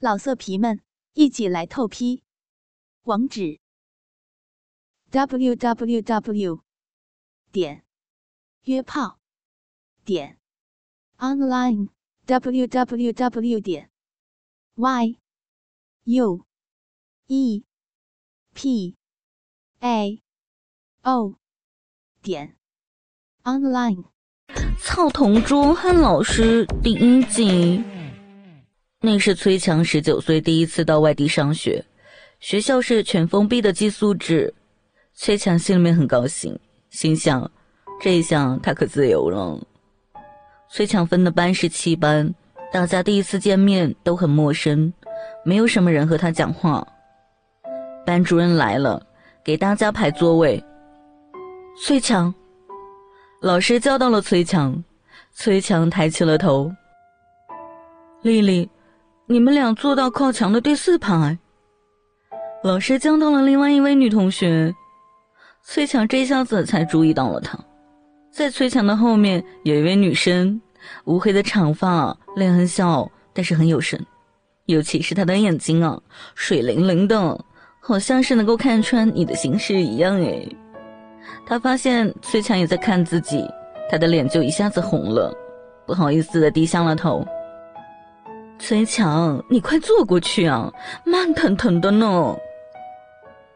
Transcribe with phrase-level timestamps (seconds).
[0.00, 0.80] 老色皮们，
[1.14, 2.22] 一起来透批！
[3.02, 3.58] 网址
[5.10, 6.62] ：w w w
[7.50, 7.84] 点
[8.62, 9.18] 约炮
[10.04, 10.38] 点
[11.16, 11.88] online
[12.26, 13.90] w w w 点
[14.76, 15.18] y
[16.04, 16.46] u
[17.26, 17.64] e
[18.54, 18.96] p
[19.80, 20.22] a
[21.02, 21.34] o
[22.22, 22.56] 点
[23.42, 24.04] online。
[24.78, 27.97] 操同桌汉老师第一集。
[29.00, 31.84] 那是崔强十九岁第一次到外地上学，
[32.40, 34.52] 学校是全封闭的寄宿制。
[35.14, 36.58] 崔强心里面很高兴，
[36.90, 37.48] 心想
[38.00, 39.56] 这一下他可自由了。
[40.68, 42.34] 崔强分的班是七班，
[42.72, 44.92] 大家第一次见面都很陌生，
[45.44, 46.84] 没有什么人和他讲话。
[48.04, 49.00] 班主任来了，
[49.44, 50.62] 给大家排座位。
[51.84, 52.34] 崔强，
[53.40, 54.82] 老师叫到了崔强，
[55.32, 56.72] 崔强抬起了头。
[58.22, 58.68] 丽丽。
[59.30, 61.36] 你们俩坐到靠墙的第四排。
[62.64, 64.74] 老师叫到了另外一位女同学，
[65.62, 67.58] 崔强这下子才注意到了她。
[68.32, 70.58] 在崔强的后面有一位女生，
[71.04, 74.02] 乌黑的长发，脸很小，但是很有神，
[74.64, 76.00] 尤其是她的眼睛啊，
[76.34, 77.38] 水灵灵的，
[77.80, 80.56] 好像是能够看穿你的心事一样诶。
[81.44, 83.46] 他发现崔强也在看自己，
[83.90, 85.30] 他的脸就一下子红了，
[85.86, 87.22] 不好意思的低下了头。
[88.58, 90.72] 崔强，你快坐过去啊，
[91.04, 92.36] 慢腾腾的呢。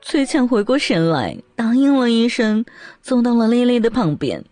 [0.00, 2.64] 崔强回过神来，答应了一声，
[3.02, 4.44] 坐到了丽丽的旁边。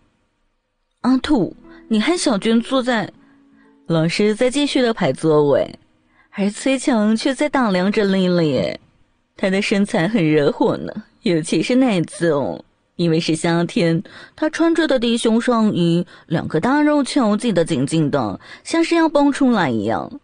[1.01, 1.55] 阿土，
[1.87, 3.11] 你和小娟坐在，
[3.87, 5.79] 老师在继续的排座位，
[6.31, 8.77] 而崔强却在打量着丽丽。
[9.35, 10.93] 她的身材很惹火呢，
[11.23, 12.63] 尤其是那子哦，
[12.97, 14.03] 因为是夏天，
[14.35, 20.19] 她穿着的低胸上衣，两个大肉球挤得紧紧的，像是要蹦出来一样。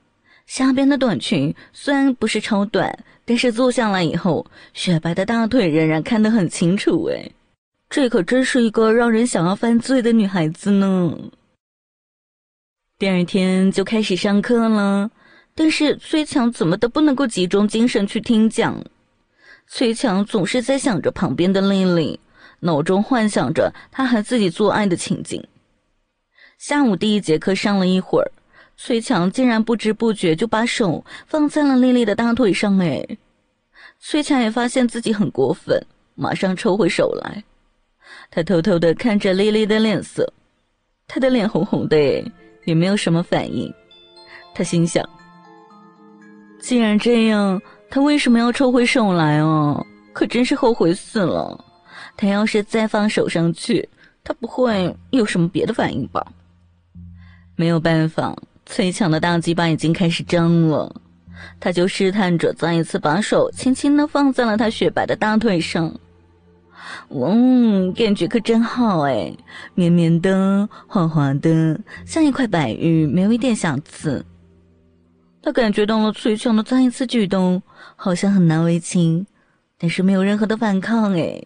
[0.48, 7.04] 下边的短裙虽然不是超短，但是坐下来以后，雪白的大腿仍然看得很清楚。
[7.12, 7.30] 哎，
[7.90, 11.16] 这可真是一个让人想要犯罪的女孩子呢。
[12.98, 15.12] 第二天就开始上课了，
[15.54, 18.82] 但是崔强怎么都不能够集中精神去听讲。
[19.68, 22.20] 崔强总是在想着旁边的丽丽，
[22.62, 25.46] 脑中幻想着他和自己做爱的情景。
[26.58, 28.32] 下午第一节课上了一会儿。
[28.80, 33.06] 崔强竟然不知不觉就把手放在了丽丽的大腿上，哎，
[34.00, 35.84] 崔强也发现自己很过分，
[36.14, 37.44] 马上抽回手来。
[38.30, 40.32] 他偷偷的看着丽丽的脸色，
[41.08, 41.98] 她的脸红红的，
[42.66, 43.74] 也没有什么反应。
[44.54, 45.04] 他心想：
[46.60, 47.60] 既然这样，
[47.90, 49.84] 他为什么要抽回手来啊？
[50.14, 51.66] 可真是后悔死了。
[52.16, 53.88] 他要是再放手上去，
[54.24, 56.26] 他不会有什么别的反应吧？
[57.56, 58.36] 没有办法。
[58.70, 60.94] 崔强的大鸡巴已经开始张了，
[61.58, 65.92] 他就试探着再一次把手轻轻的放在了他雪白的大腿上。
[67.10, 69.34] 嗯，感觉可真好哎，
[69.74, 74.24] 绵绵的，滑滑的，像一块白玉，没有一点瑕疵。
[75.42, 77.62] 他感觉到了崔强的再一次举动，
[77.96, 79.26] 好像很难为情，
[79.78, 81.42] 但是没有任何的反抗哎。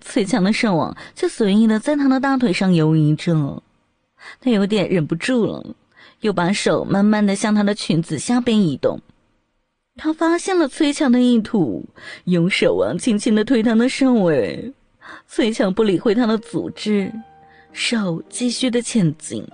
[0.00, 3.62] 崔强的手啊，就随意的在他的大腿上游移着，
[4.40, 5.64] 他有点忍不住了。
[6.24, 8.98] 又把手慢慢的向她的裙子下边移动，
[9.94, 11.84] 他发现了崔强的意图，
[12.24, 14.72] 用手啊轻轻的推她的手尾。
[15.28, 17.12] 崔强不理会他的阻止，
[17.72, 19.46] 手继续的前进，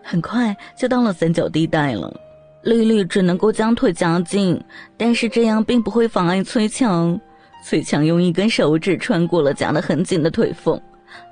[0.00, 2.20] 很快就到了三角地带了。
[2.62, 4.62] 丽丽只能够将腿夹紧，
[4.96, 7.20] 但是这样并不会妨碍崔强。
[7.64, 10.80] 崔强用一根手指穿过了夹得很紧的腿缝，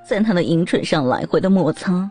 [0.05, 2.11] 在她的阴唇上来回的摩擦。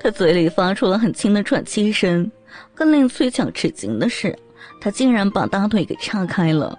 [0.00, 2.30] 他嘴里发出了很轻的喘气声，
[2.74, 4.36] 更令崔强吃惊的是，
[4.80, 6.78] 他竟然把大腿给岔开了，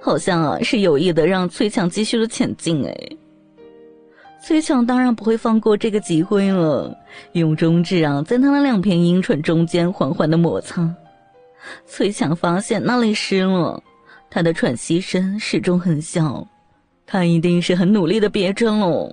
[0.00, 2.84] 好像啊是有意的让崔强继续的前进。
[2.86, 2.94] 哎，
[4.42, 6.96] 崔强当然不会放过这个机会了，
[7.32, 10.88] 用中指啊在他的两片阴唇中间缓缓的摩擦。
[11.86, 13.82] 崔强发现那里湿了，
[14.30, 16.46] 他的喘息声始终很小，
[17.06, 19.10] 他一定是很努力的憋着喽，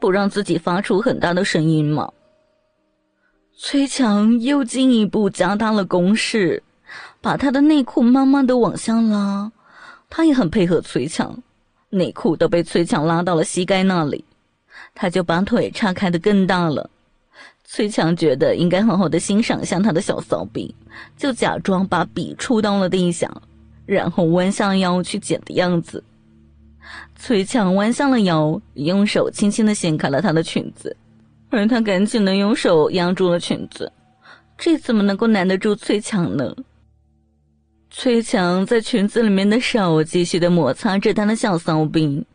[0.00, 2.10] 不让自己发出很大的声音嘛。
[3.56, 6.60] 崔强又进一步加大了攻势，
[7.20, 9.50] 把他的内裤慢慢的往下拉。
[10.10, 11.40] 他也很配合崔强，
[11.90, 14.24] 内裤都被崔强拉到了膝盖那里，
[14.92, 16.90] 他就把腿岔开的更大了。
[17.64, 20.74] 崔强觉得应该好好的欣赏一下他的小骚逼，
[21.16, 23.32] 就假装把笔触到了地下，
[23.86, 26.02] 然后弯下腰去捡的样子。
[27.16, 30.96] 崔强弯下了腰，用手轻轻的掀开了她的裙子。
[31.54, 33.92] 而他赶紧的用手压住了裙子，
[34.58, 36.54] 这怎么能够难得住崔强呢？
[37.90, 42.26] 崔强在裙子里面的手继续的摩擦着他的小骚逼，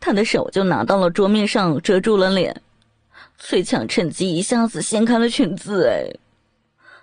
[0.00, 2.60] 他的手就拿到了桌面上遮住了脸。
[3.38, 6.10] 崔强趁机一下子掀开了裙子，哎，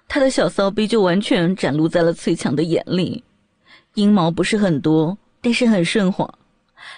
[0.08, 3.24] 他的小骚逼就完全展露在了崔强的眼里。
[3.94, 6.28] 阴毛不是很多，但是很顺滑，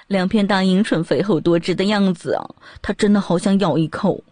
[0.07, 2.49] 两片大阴唇肥厚多汁的样子啊，
[2.81, 4.23] 他真的好想咬一口。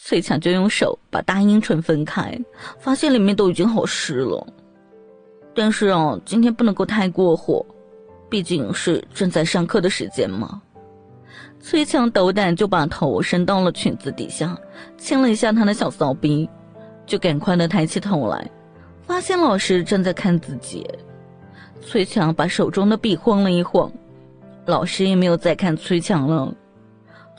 [0.00, 2.38] 崔强就用手把大阴唇分开，
[2.78, 4.46] 发现里面都已经好湿了。
[5.54, 7.66] 但是啊，今天不能够太过火，
[8.30, 10.62] 毕竟是正在上课的时间嘛。
[11.60, 14.56] 崔强斗胆就把头伸到了裙子底下，
[14.96, 16.48] 亲了一下他的小骚逼，
[17.04, 18.48] 就赶快的抬起头来，
[19.02, 20.88] 发现老师正在看自己。
[21.82, 23.90] 崔强把手中的笔晃了一晃，
[24.64, 26.54] 老师也没有再看崔强了。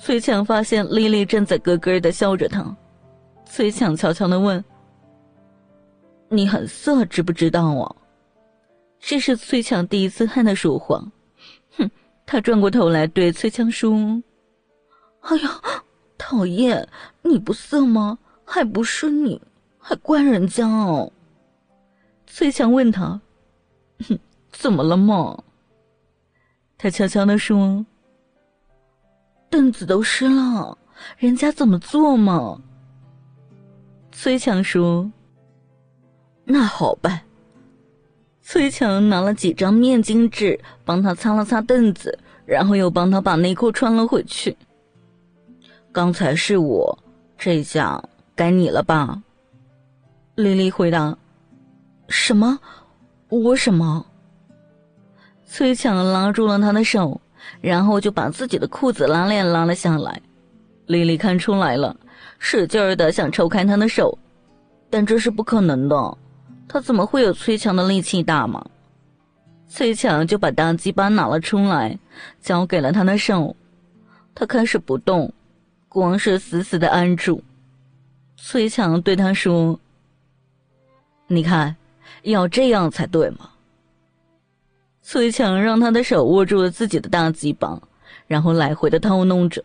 [0.02, 2.76] 崔强发现丽丽正在咯咯的笑着他，
[3.46, 4.64] 崔强悄悄的问
[6.30, 7.96] ：“你很色，知不知道啊？”
[9.00, 11.12] 这是崔强第一次和他说谎，
[11.78, 11.90] 哼！
[12.26, 13.92] 他转过头来对崔强说
[15.22, 15.62] ：“哎呀，
[16.18, 16.88] 讨厌！
[17.22, 18.18] 你不色吗？
[18.46, 19.42] 还不是你，
[19.78, 21.12] 还怪人家哦。”
[22.26, 23.22] 崔强问他
[24.08, 24.18] ：“哼，
[24.52, 25.44] 怎么了嘛？”
[26.78, 27.86] 他悄悄的说
[29.50, 30.78] ：“凳子都湿了，
[31.18, 32.62] 人家怎么坐嘛？”
[34.12, 35.12] 崔强说
[36.46, 37.22] ：“那好办。”
[38.42, 44.58] 崔强拿了几张面巾纸，帮他擦了擦凳子，然后又帮他把内裤穿了回去。
[45.92, 46.98] 刚才是我，
[47.38, 48.04] 这下
[48.36, 49.22] 该你了吧？
[50.36, 51.16] 丽丽回答
[52.10, 52.60] ：“什么？
[53.30, 54.06] 我什么？”
[55.46, 57.20] 崔强拉住了他的手，
[57.62, 60.22] 然后就把自己的裤子拉链拉了下来。
[60.88, 61.96] 丽丽看出来了，
[62.40, 64.18] 使劲儿的想抽开他的手，
[64.90, 66.18] 但这是不可能的。
[66.68, 68.66] 他怎么会有崔强的力气大嘛？
[69.68, 71.98] 崔强就把大鸡巴拿了出来，
[72.42, 73.56] 交给了他的手。
[74.34, 75.32] 他开始不动，
[75.88, 77.44] 光是死死的按住。
[78.36, 79.80] 崔强对他说
[81.28, 81.76] ：“你看，
[82.24, 83.50] 要这样才对嘛。”
[85.12, 87.82] 崔强让他的手握住了自己的大鸡巴，
[88.28, 89.64] 然后来回的掏弄着。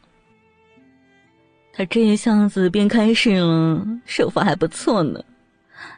[1.71, 5.23] 他这一下子便开始了，手法还不错呢。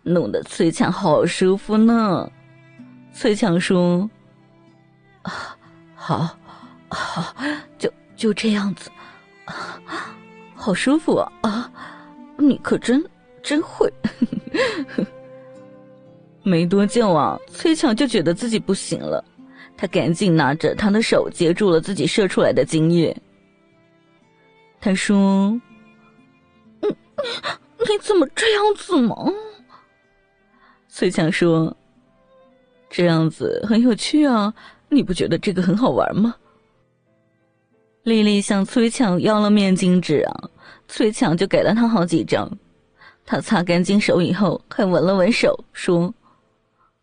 [0.02, 2.28] 弄得崔强好舒服呢，
[3.12, 4.10] 崔强说
[5.22, 5.56] ：“啊，
[5.94, 6.36] 好，
[6.88, 7.32] 好，
[7.78, 8.90] 就就这样子，
[9.44, 9.80] 啊，
[10.56, 11.32] 好舒服啊！
[11.42, 11.72] 啊，
[12.36, 13.00] 你可真
[13.44, 13.88] 真会。
[16.42, 19.24] ”没多久啊，崔强就觉得自己不行了，
[19.76, 23.16] 他赶紧拿着他的手接住了自己射出来的精液。
[24.80, 25.50] 他说
[26.80, 26.88] ：“你
[27.78, 29.14] 你怎么这样子嘛？”
[30.88, 31.76] 崔强说
[32.88, 34.52] ：“这样子很有趣啊，
[34.88, 36.34] 你不觉得这个很好玩吗？”
[38.04, 40.50] 丽丽向崔强要了面巾纸啊，
[40.88, 42.50] 崔强就给了她好几张。
[43.28, 46.14] 他擦干净手以后，还闻了闻手，说：“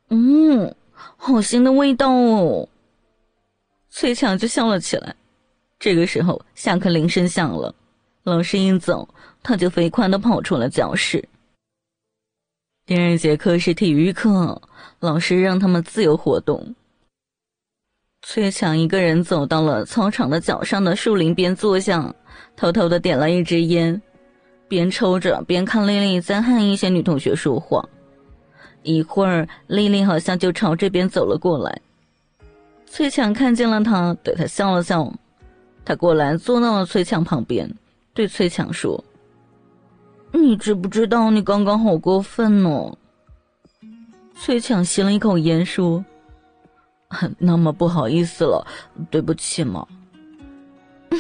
[0.09, 0.73] 嗯，
[1.17, 2.67] 好腥的味道哦。”
[3.89, 5.15] 崔强就笑了起来。
[5.79, 7.73] 这个时候，下课铃声响了，
[8.23, 9.07] 老师一走，
[9.41, 11.27] 他就飞快的跑出了教室。
[12.85, 14.61] 第二节课是体育课，
[14.99, 16.75] 老师让他们自由活动。
[18.21, 22.15] 崔强一个人走到了操场的角上的树林边坐下，
[22.55, 24.01] 偷偷的点了一支烟，
[24.69, 27.87] 边抽着边看丽丽在和一些女同学说话。
[28.83, 31.81] 一会儿，丽丽好像就朝这边走了过来。
[32.85, 35.11] 崔强看见了她，对她笑了笑。
[35.85, 37.69] 他过来坐到了崔强旁边，
[38.13, 39.03] 对崔强说。
[40.31, 42.97] 你知不知道你刚刚好过分呢？
[44.35, 46.03] 崔强吸了一口烟说
[47.37, 48.65] ：“那么不好意思了，
[49.11, 49.85] 对不起嘛。”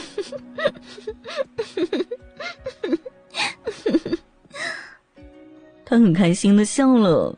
[5.85, 7.37] 他很开心的笑了。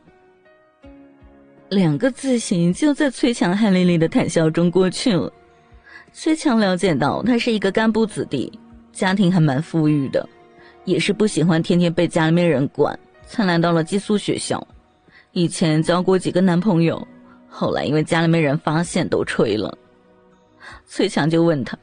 [1.68, 5.32] 两个字形就在崔强汗淋淋的谈笑中过去了。
[6.12, 8.50] 崔强了解到他是一个干部子弟，
[8.92, 10.26] 家庭还蛮富裕的。
[10.84, 12.96] 也是不喜欢天天被家里面人管，
[13.26, 14.64] 才来到了寄宿学校。
[15.32, 17.06] 以前交过几个男朋友，
[17.48, 19.76] 后来因为家里面人发现都吹了。
[20.86, 21.76] 崔强就问他：“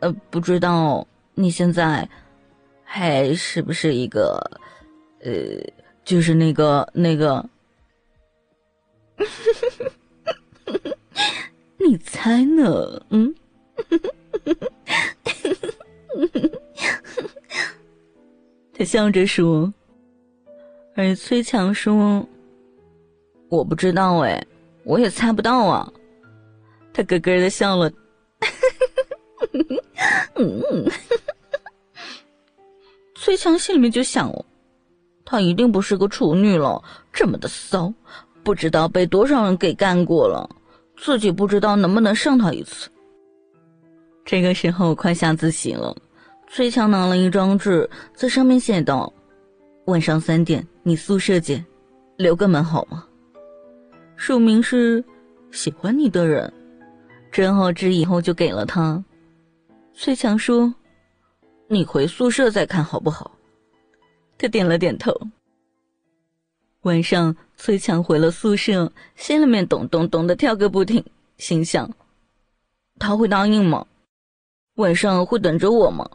[0.00, 2.06] 呃，不知道你现在
[2.84, 4.38] 还是不是一个，
[5.24, 5.32] 呃，
[6.04, 7.42] 就是那个那个？
[11.78, 13.00] 你猜呢？
[13.10, 13.32] 嗯？”
[18.72, 19.72] 他笑着说，
[20.94, 22.26] 而崔强说
[23.48, 24.44] ：“我不知道哎，
[24.84, 25.92] 我也猜不到啊。
[26.92, 27.90] 他咯咯的笑了。
[33.14, 34.44] 崔强心里面就想哦，
[35.24, 37.92] 她一定不是个处女了，这么的骚，
[38.50, 40.50] 不知道被多少人给干过了，
[40.96, 42.90] 自己不知道能不能上他一次。
[44.24, 45.96] 这个时候快下自习了，
[46.48, 49.12] 崔强拿了一张纸，在上面写道
[49.86, 51.64] ：“晚上三点，你宿舍见，
[52.16, 53.06] 留个门好吗？”
[54.18, 55.04] 署名是
[55.52, 56.52] 喜欢你的人，
[57.30, 59.00] 正好纸以后就给了他。
[59.94, 60.74] 崔强说
[61.70, 63.30] ：“你回宿舍再看好不好？”
[64.36, 65.16] 他点了点头。
[66.82, 71.04] 晚上，崔强回了宿舍，心里面咚咚咚的跳个不停，
[71.36, 71.90] 心想
[72.98, 73.86] ：“他会答应吗？
[74.76, 76.08] 晚上会等着我吗？”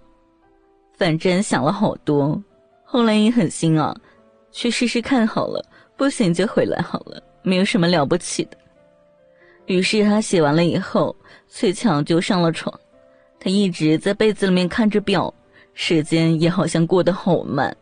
[0.98, 2.42] 反正想了好多，
[2.84, 3.96] 后来也狠心啊，
[4.52, 5.64] 去试试看好了，
[5.96, 8.58] 不行就回来好了，没有什么了不起的。
[9.68, 11.16] 于是他写完了以后，
[11.48, 12.74] 崔强就上了床。
[13.40, 15.32] 他一直在被子里面看着表，
[15.76, 17.76] 时间也好像过得好慢。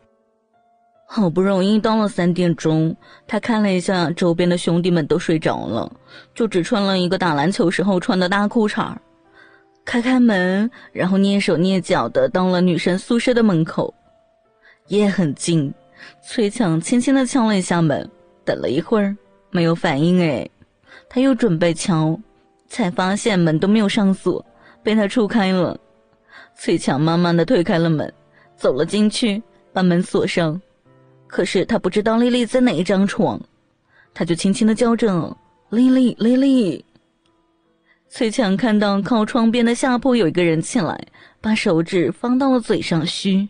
[1.16, 2.92] 好不容易到了三点钟，
[3.24, 5.88] 他看了一下周边的兄弟们都睡着了，
[6.34, 8.92] 就只穿了一个打篮球时候穿的大裤衩
[9.84, 13.94] 开开门，然后蹑手蹑脚的到了女生宿舍的门口，
[14.88, 15.72] 夜很静，
[16.20, 18.10] 崔强轻轻的敲了一下门，
[18.44, 19.16] 等了一会儿
[19.52, 20.50] 没有反应，哎，
[21.08, 22.18] 他又准备敲，
[22.66, 24.44] 才发现门都没有上锁。
[24.82, 25.78] 被他触开了，
[26.58, 28.12] 崔强慢慢的推开了门，
[28.56, 29.40] 走了进去，
[29.72, 30.60] 把门锁上。
[31.34, 33.40] 可是他不知道丽丽在哪一张床，
[34.14, 35.36] 他就轻轻的叫着
[35.68, 36.84] ：“丽丽，丽丽。”
[38.08, 40.96] 崔强看到靠窗边的下铺有一个人起来，
[41.40, 43.48] 把手指放到了嘴上嘘，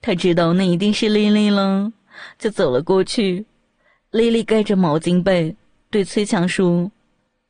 [0.00, 1.92] 他知道那一定是丽丽了，
[2.38, 3.44] 就走了过去。
[4.12, 5.54] 丽丽盖着毛巾被，
[5.90, 6.90] 对崔强说：“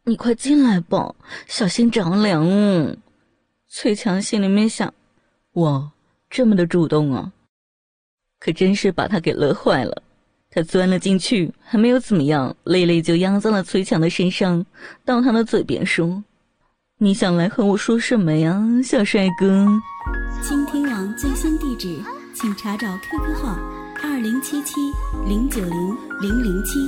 [0.03, 1.15] 你快进来吧，
[1.47, 2.97] 小心着凉。”
[3.71, 4.93] 崔强心里面想
[5.55, 5.93] ：“哇，
[6.29, 7.33] 这么的主动啊！”
[8.41, 10.03] 可真是把他给乐坏了。
[10.51, 14.67] 他钻了进去，还没有怎么样，蕾蕾就压在了崔强的身上，
[15.05, 16.25] 到他的嘴边说
[16.99, 19.69] ：“你想来和我说什么呀，小帅哥？”
[20.43, 22.03] 倾听网最新地址，
[22.35, 23.57] 请查找 QQ 号
[24.03, 24.75] 二零七七
[25.29, 26.81] 零九零零零七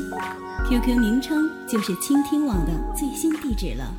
[0.68, 3.94] ，QQ 名称就是倾听网的最新地址了。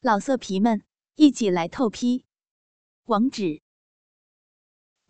[0.00, 0.80] 老色皮们，
[1.16, 2.24] 一起来透批！
[3.06, 3.61] 网址